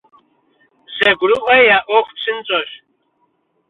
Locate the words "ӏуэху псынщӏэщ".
1.87-2.69